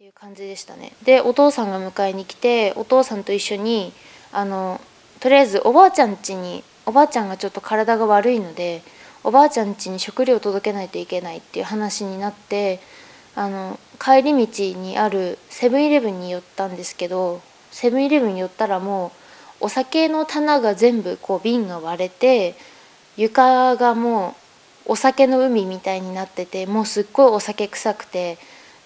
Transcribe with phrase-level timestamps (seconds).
[0.00, 0.94] ていう感じでしたね。
[1.02, 3.92] でお父さんが迎えに来てお父さんと一緒に
[4.32, 4.80] あの
[5.20, 8.80] とりあえずおばあちゃん家におばあちゃんがちょっと体が悪いので
[9.24, 12.80] おばあちゃん家に食料を届けないといけないっていう話になって
[13.34, 19.12] あの帰り道にあるセブンイレブンに寄ったんですけどセブンイレブンに寄ったらも
[19.60, 22.54] うお酒の棚が全部こう瓶が割れて
[23.18, 24.34] 床がも
[24.86, 28.38] うお酒の海みたいになっててもうすっごいお酒臭くて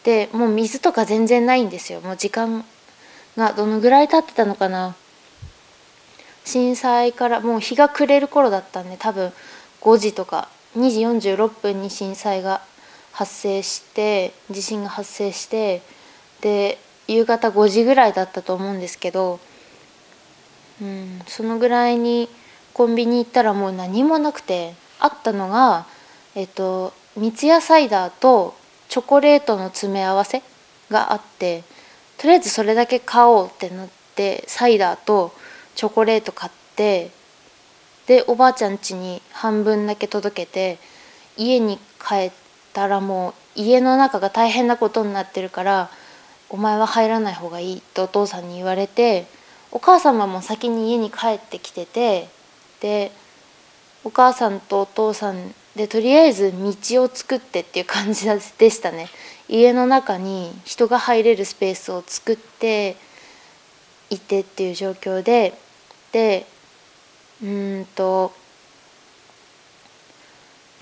[0.04, 2.00] でもう水とか全然ないんですよ。
[2.00, 2.64] もう時間
[3.36, 4.94] がどのぐらい経ってたのかな。
[6.44, 9.32] 震災からもう日が暮れる頃だったんで多分
[9.80, 12.60] 5時とか2時46分に震災が
[13.12, 15.82] 発生して地震が発生して
[16.42, 19.40] で夕方5時ぐらいだったと思うんですけど、
[20.82, 22.28] うん、そのぐらいに
[22.72, 25.86] コンビニ行ったらもう何もなくてあったのが、
[26.34, 28.54] えっと、三ツ矢サイダーと
[28.88, 30.42] チョコレートの詰め合わせ
[30.90, 31.64] があって
[32.18, 35.32] とりあえずそれだけ買おうってなってサイダーと
[35.74, 37.10] チョコレート買って
[38.06, 40.78] でおばあちゃん家に半分だけ届けて
[41.36, 42.32] 家に帰っ
[42.72, 45.90] たらもう家の中が大変なことになってるから
[46.50, 49.26] お前は入らない方がいいとお父さんに言われて
[49.72, 52.28] お母様も先に家に帰ってきてて
[52.80, 53.10] で
[54.04, 58.26] お母さんとお父さんでとりあえず道を作ってっていう感じ
[58.58, 59.08] でしたね。
[59.48, 62.96] 家の中に人が入れるスペースを作って
[64.08, 65.52] いてっていう状況で
[66.12, 66.46] で
[67.42, 68.32] うんと,、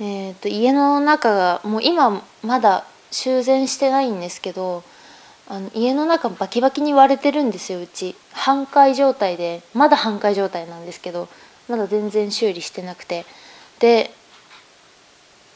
[0.00, 4.84] えーと、家の中がもう今まだ修繕してないんですけど
[5.48, 8.14] あの家の中バキバキに割れてるんですようち。
[8.32, 11.28] 半壊状態でまだ半壊状態なんですけど
[11.68, 13.24] まだ全然修理してなくて。
[13.78, 14.12] で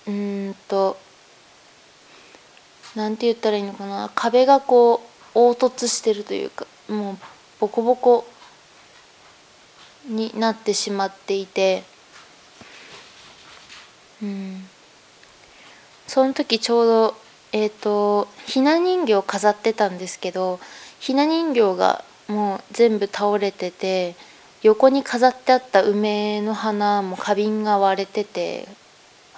[0.06, 0.96] うんと
[2.94, 4.10] なんて言ったらいいのかな。
[4.14, 5.02] 壁がこ
[5.34, 7.18] う凹凸してるというかもう
[7.60, 8.27] ボコボコ
[10.08, 11.84] になってしまっていて
[14.22, 14.66] うん。
[16.06, 17.14] その時ちょうど
[17.52, 20.61] えっ、ー、とひな人形飾ってたんですけど
[20.98, 24.14] ひな人形がもう全部倒れてて
[24.62, 28.68] 横に飾ってあった梅の花も花瓶が割れてて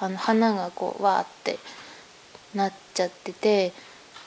[0.00, 1.58] あの花がこうわーって
[2.54, 3.72] なっちゃってて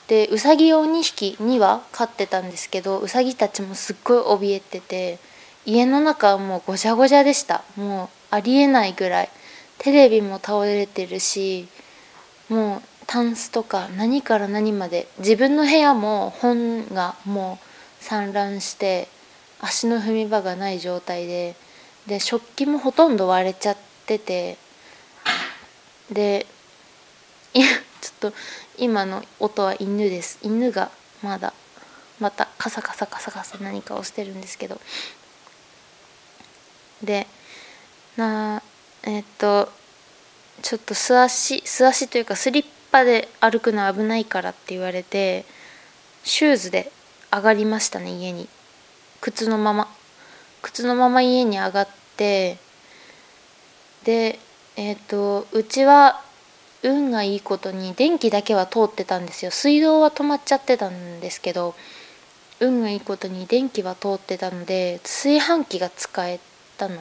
[0.08, 5.18] でうさぎを2匹2羽飼ってたんですけどうさぎたちもすっごい怯えてて
[5.64, 7.62] 家の中はもうごちゃごちゃでした。
[7.76, 9.28] もうありえないぐらい。
[9.78, 11.66] テレビも倒れてるし
[12.48, 19.08] もうタンスとか何から何まで自分の部屋も本がもう散乱して
[19.60, 21.56] 足の踏み場がない状態で
[22.06, 24.56] で食器もほとんど割れちゃってて
[26.12, 26.46] で
[27.54, 27.66] いや
[28.00, 28.36] ちょっと
[28.78, 30.38] 今の音は犬です。
[30.42, 30.90] 犬が
[31.22, 31.52] まだ
[32.18, 34.80] またカサカサカサカサ何かをしてるんですけど。
[37.02, 37.26] で
[38.16, 38.62] な
[39.02, 39.68] えっと
[40.62, 45.44] ちょっと素足素足というかスリッパで歩くの危ないからって言われて
[46.24, 46.92] シューズで
[47.32, 48.48] 上がりましたね家に。
[49.20, 49.88] 靴のまま。
[50.62, 52.56] 靴のまま家に上がって
[54.04, 54.38] で
[54.76, 56.22] えっ、とうちは
[56.82, 59.50] 運がいいことに電気だけは通ってたんですよ。
[59.50, 61.74] 水道は止まっちゃってたんですけど
[62.60, 66.40] 運がいいことに電気は通ってたので炊飯器が使え
[66.78, 66.96] たの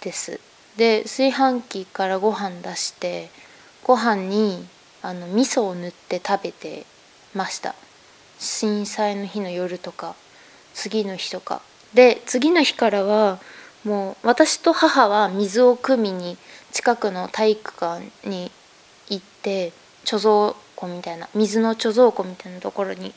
[0.00, 0.40] です。
[0.76, 3.30] で炊飯器からご飯出して
[3.84, 4.66] ご飯に
[5.02, 6.86] あの味噌を塗って食べて
[7.34, 7.74] ました。
[8.38, 10.14] 震災の日の夜とか
[10.74, 11.60] 次の日とか。
[11.94, 13.38] で次の日からは
[13.88, 16.36] もう私と母は水を汲みに
[16.72, 18.52] 近くの体育館に
[19.08, 19.72] 行って
[20.04, 23.14] 貯蔵庫みたいな水の貯蔵庫みたいなところに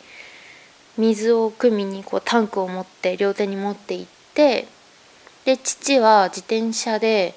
[0.97, 4.67] 水を汲みにこうタンクを持って両手に持って行って
[5.43, 7.35] で父は自転車で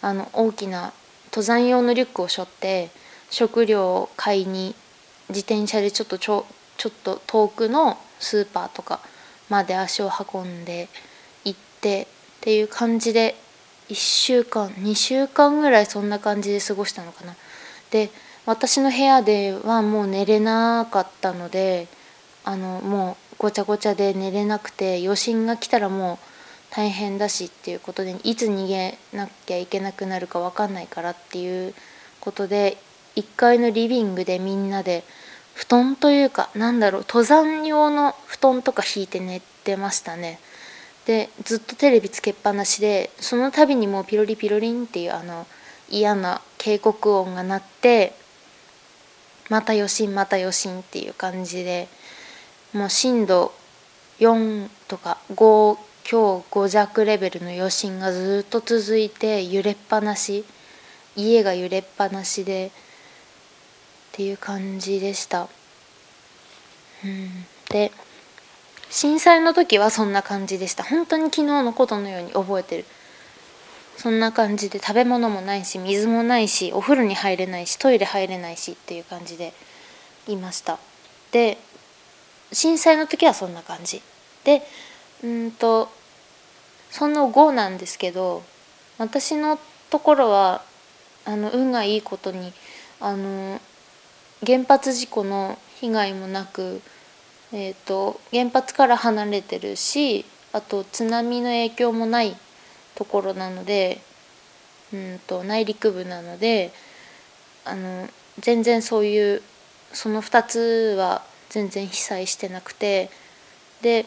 [0.00, 0.92] あの大きな
[1.30, 2.90] 登山用のリュックを背負って
[3.30, 4.74] 食料を買いに
[5.28, 6.46] 自転車でちょっとちょ
[6.76, 9.00] ちょっと遠くのスーパーとか
[9.48, 10.88] まで足を運んで
[11.44, 12.06] 行って
[12.46, 13.34] っていう感じで
[13.88, 17.34] 1週間2週間ぐらいそんな感じで過ごしたのかな。
[17.90, 18.08] で
[18.44, 21.88] 私の部屋ではもう寝れなかったので
[22.44, 26.26] あのもうごちゃごちゃで寝れなくて余震が来たらもう
[26.70, 31.74] 大変だしっていうことでいつ逃げなきゃいけなくなるか分かんないからっていう
[32.20, 32.76] ことで
[33.16, 35.02] 1階のリビングでみんなで
[35.54, 40.38] 布団というかなんだろう登山用の布団とか引いて寝てましたね
[41.06, 45.46] でずっとテレビつけっぱなしでその度にもうピロリピロリンっていうあの
[45.88, 48.12] 嫌な警告音が鳴って
[49.48, 51.88] また余震また余震っていう感じで
[52.72, 53.52] もう震度
[54.18, 60.44] 4とか5強5弱レベルの余震がずっと続いて揺れっぱなし
[61.14, 62.70] 家が揺れっぱなしでっ
[64.12, 65.48] ていう感じでした。
[67.04, 67.92] うん、で
[68.90, 70.84] 震災の時はそんな感じでした。
[70.84, 72.84] 本当に昨日のことのように覚えてる。
[73.96, 79.54] そんな感じで食べ物もないし水もないしお風呂に入れないしトイレ入れないしっていう感じで
[80.28, 80.78] いました。
[81.32, 81.58] で
[82.52, 84.02] 震災の時はそんな感じ。
[84.44, 84.62] で
[85.24, 85.88] うんと
[86.90, 88.42] その後なんですけど
[88.98, 89.58] 私の
[89.90, 90.62] ところは
[91.24, 92.52] あの運がいいことに
[93.00, 93.60] あの
[94.44, 96.80] 原発事故の被害もなく、
[97.56, 102.36] えーと原発から離れてるしあと津波の影響もない
[102.94, 104.02] ところなので
[104.92, 106.70] うんと内陸部なので
[107.64, 108.08] あの
[108.38, 109.42] 全然そういう
[109.94, 113.08] その2つは全然被災してなくて
[113.80, 114.04] で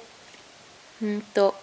[1.02, 1.56] うんと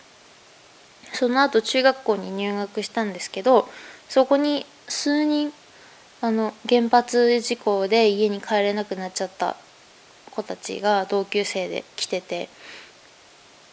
[1.13, 3.69] その後中学校に入学したんですけど
[4.09, 5.53] そこに数人
[6.21, 9.57] あの原発事故で家に帰れなくなっちゃった
[10.37, 12.49] 子たちが同級生で来てて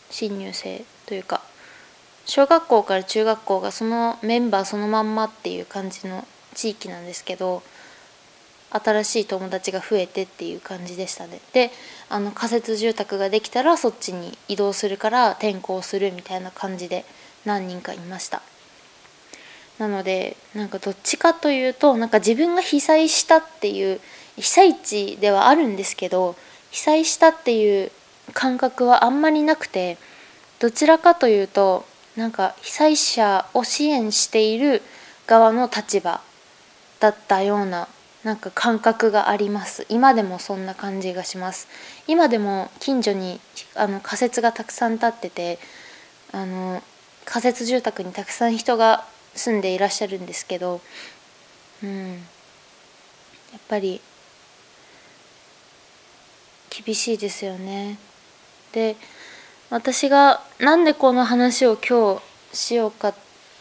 [0.10, 1.42] 新入生というか
[2.25, 7.62] 小学校から中学校がそのメンバーそのまんまっていう感じの地域なんですけど
[8.69, 11.39] 新しい友達が増えてっていう感じでしたね。
[11.54, 11.69] で
[12.10, 17.06] あの仮設住宅ができたらそっちに移動するから転校するみたいな感じで
[17.45, 18.42] 何人かいました。
[19.77, 24.00] なのでなんかどっちかというとなんか自分が被災したっていう
[24.38, 26.36] 被災地ではあるんですけど
[26.73, 27.91] 被災したっていう
[28.33, 29.97] 感覚はあんまりなくて
[30.59, 31.85] どちらかというと
[32.17, 34.81] なんか被災者を支援している
[35.27, 36.19] 側の立場
[36.99, 37.87] だったような
[38.23, 39.85] なんか感覚があります。
[39.89, 41.67] 今でもそんな感じがします。
[42.07, 43.39] 今でも近所に
[43.75, 45.59] あの仮設がたくさん建ってて
[46.31, 46.81] あの
[47.25, 49.05] 仮設住宅にたくさん人が
[49.35, 50.81] 住んでいらっしゃるんですけど
[51.83, 52.13] うん。
[52.13, 54.01] やっぱり
[56.73, 57.99] 厳しいですよね
[58.71, 58.95] で
[59.69, 62.15] 私がなんでこの話を今
[62.51, 63.13] 日しようか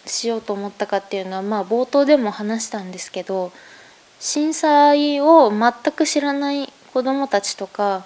[0.07, 3.53] しようと思ったかっていうのはまあ冒頭でも話したんですけど
[4.19, 8.05] 震災を全く知らない子どもたちとか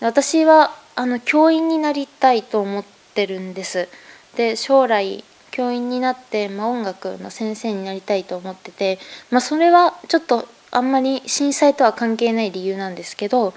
[0.00, 2.84] 私はあの教員になりたいと思っ
[3.14, 3.88] てるんです。
[4.36, 8.98] で将来教員になって、まあ、音楽の先生になりたいと思ってて、
[9.30, 13.54] まあ、それはちょっとあんまり震災とは関係ない理由なんですけど、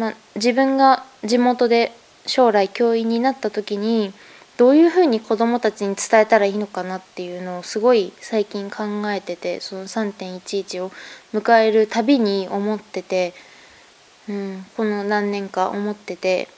[0.00, 1.92] まあ、自分が地元で
[2.24, 4.14] 将来教員になった時に
[4.56, 10.90] どういうふうに子どもたちに伝えたらいいのかなっていうのをすごい最近考えててその3.11を
[11.34, 13.34] 迎えるたびに思ってて、
[14.26, 16.48] うん、この何年か思ってて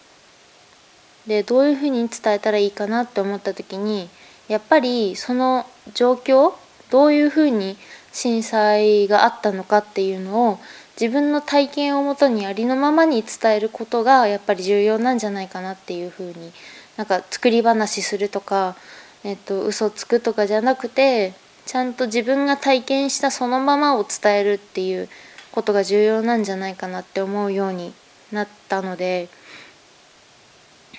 [1.26, 4.08] でどういうふうに伝えたらいいかなって思った時に
[4.46, 6.52] やっぱりその状況
[6.90, 7.76] どういうふうに
[8.12, 10.58] 震災があったのかっていうのを
[11.00, 16.52] 自分の体験をもとにありのままに伝えることがやっぱり重要なんじゃないかなっていうふうに
[16.96, 18.76] なんか作り話するとか、
[19.24, 21.34] えっと、嘘つくとかじゃなくて
[21.64, 25.08] ちゃんと自分が体験したそのままを伝えるっていう
[25.52, 27.94] ことが重要なんじゃないかなって思うように
[28.30, 29.28] なったので、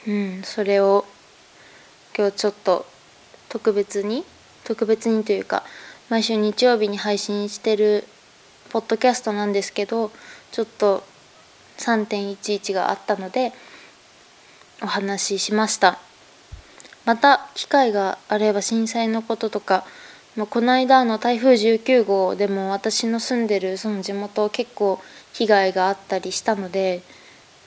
[0.08, 1.06] うん、それを
[2.16, 2.86] 今日ちょっと
[3.50, 4.24] 特別に
[4.64, 5.64] 特別にというか
[6.10, 8.08] 毎週日曜日に配信してる
[8.74, 10.12] ポッドキャストなんですけど
[10.52, 11.04] ちょっと
[11.78, 13.54] 3.11があったので
[14.82, 16.00] お話ししました。
[17.06, 19.86] また機会があれば震災のこととか、
[20.50, 25.00] この間の台風19号でも私の住んでるその地元結構
[25.34, 27.04] 被害があったりしたので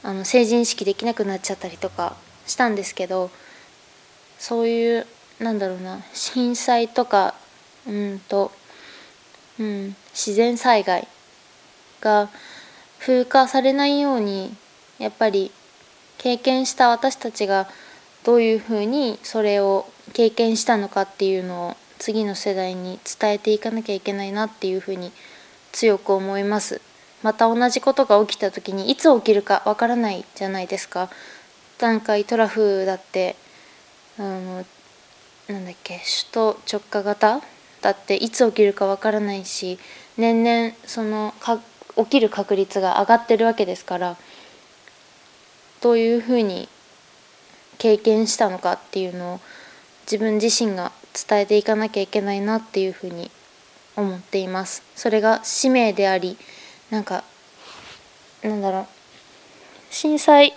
[0.03, 3.31] あの成人式できなくなっちゃったりとかしたんですけど
[4.39, 5.07] そういう
[5.39, 7.35] なんだろうな震災とか
[7.87, 8.51] うんと
[9.59, 11.09] うん、自然災害
[12.01, 12.29] が
[12.99, 14.55] 風化されないように
[14.99, 15.51] やっぱり
[16.19, 17.69] 経験した私たちが
[18.25, 25.13] どういうふうにそれを経験したのかっていうのを次の世代に伝えていかなきゃいけないなっていうふうに
[25.73, 26.81] 強く思います。
[27.23, 31.11] また同じことが起きた時にいつ起きるかわからないじゃないですか。
[31.79, 33.37] 段階トラフだって
[34.19, 34.65] あの
[35.49, 37.56] なんだっけ首都直下型？
[37.83, 39.79] だっていつ起きるかわからないし
[40.17, 41.61] 年々そのか
[41.97, 44.17] 起きる確率が上がってるわけですから
[45.81, 46.69] どういうふうに
[47.79, 49.41] 経験したのかっていうのを
[50.03, 50.93] 自分自身が
[51.29, 53.31] 伝えていかなきゃいけないなっていうふうに
[53.97, 54.83] 思っています。
[54.95, 56.37] それが使命であり
[56.91, 57.25] なんか
[58.43, 58.87] なんだろう
[59.91, 60.55] 震災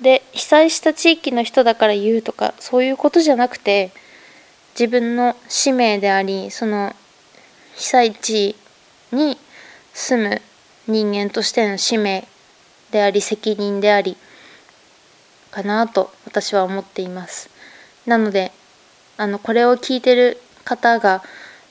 [0.00, 3.92] で被災した地域の人だから言うとかそういうことじゃなくて
[4.78, 6.94] 自分の使命でありその
[7.76, 8.56] 被災地
[9.10, 9.38] に
[9.94, 10.42] 住む
[10.86, 12.28] 人間としての使命
[12.90, 14.18] であり責任であり
[15.50, 17.48] かなと私は思っています。
[18.04, 18.52] なので
[19.16, 21.22] あのこれを聞いてる方が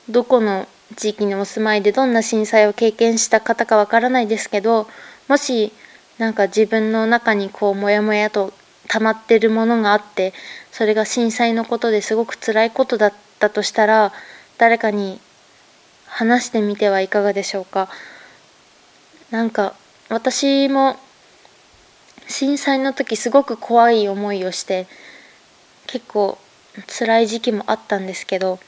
[0.09, 4.87] どこの地域にお住まいでどんな震災を経験した方かわからないですけど
[5.27, 5.71] もし
[6.17, 8.53] なんか自分の中にこうモヤモヤと
[8.87, 10.33] 溜まってるものがあって
[10.71, 14.13] それが震災のことですごく辛いことだったとしたら
[14.57, 15.19] 誰かに
[16.07, 17.89] 話してみてはいかがでしょうか？
[19.31, 19.75] なんか
[20.09, 20.97] 私も
[22.27, 24.87] 震災の時すごく怖い思いをして
[25.87, 26.37] 結構
[26.87, 28.59] 辛い時期もあったんですけど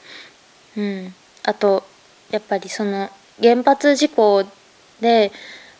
[0.76, 1.14] うん。
[1.44, 1.84] あと
[2.30, 3.08] やっぱりその
[3.40, 4.44] 原発事故
[5.00, 5.32] で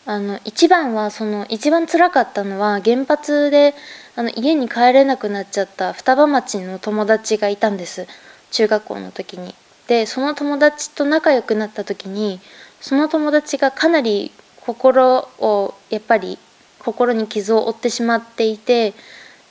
[0.07, 3.75] あの一番はその一番辛かったのは原発で
[4.19, 8.09] あの家に帰れなくなっちゃった双葉町の友達がいたんです。
[8.51, 9.55] 中学校の時に。
[9.87, 12.41] でその友達と仲良くなった時に
[12.81, 16.37] その友達がかなり心をやっぱり
[16.81, 18.93] 心に傷を負ってしまっていて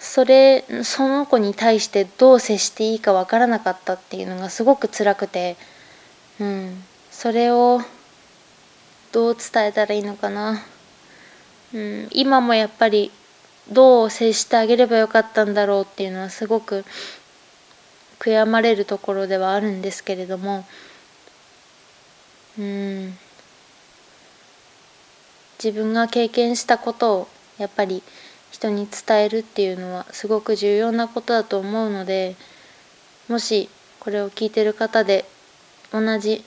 [0.02, 5.56] それその子に対してどう接していいかわからなかったっていうのがすごく辛くて、
[6.42, 7.80] うん、それを
[9.14, 10.62] どう伝えたらいいのかな、
[11.74, 13.12] うん、今もやっぱり
[13.72, 16.86] どう接してあげればよかったんだろうっていうのはすごく
[18.20, 20.66] 悔やまれるところではあるんですけれども。
[22.58, 23.18] うん。
[25.64, 28.04] 自分が経験したことをやっぱり
[28.52, 32.36] 人に伝えるっていうのはすごく重要なことだと思うので
[33.28, 33.70] もし
[34.00, 35.26] これを聞いてる方で
[35.92, 36.44] 同じ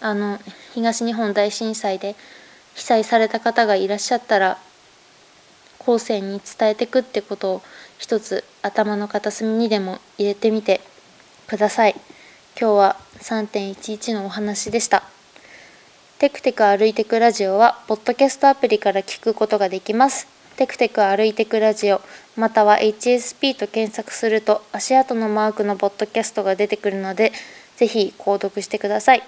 [0.00, 0.38] あの
[0.74, 2.16] 東日本大震災で
[2.74, 4.58] 被災された方がいらっしゃったら
[5.86, 7.62] 後世に伝えてくってことを
[7.98, 10.80] 一つ頭の片隅にでも入れてみて
[11.46, 11.94] ください。
[12.60, 15.04] 今日は3.11のお話でした。
[16.18, 20.26] テクテク歩いてくラジオはポッドキャストアプリから聞くことができます。
[20.56, 22.00] テクテク歩いてくラジオ
[22.34, 27.32] または HSP と検索すると足跡のマークのポッドキャストが出てくるので
[27.76, 29.22] ぜひ購読してください。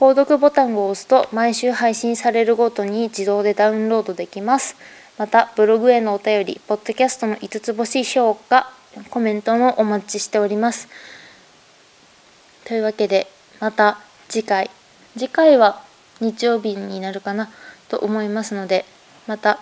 [0.00, 4.74] 購読ボタンを押すと毎週配信されるごとに自動でダウンロードできます。
[5.18, 8.72] またブログへのお便りポッドキャストの5つ星評価
[9.10, 10.88] コメントもお待ちしております。
[12.64, 13.26] というわけで
[13.60, 14.70] また次回
[15.16, 15.82] 次回は
[16.20, 17.50] 日曜日になるかな
[17.88, 18.84] と思いますので
[19.26, 19.58] また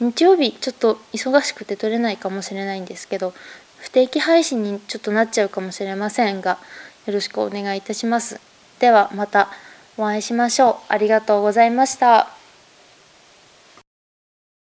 [0.00, 3.34] 日曜日ちょっと忙しくて撮れないかもしれないんですけど
[3.78, 6.58] 不定期配信にちょっとなっちゃうかもしれませんが
[7.06, 8.40] よろしくお願いいたします。
[8.78, 9.48] ではまた
[9.96, 10.76] お会いしましょう。
[10.88, 12.39] ありがとうございました。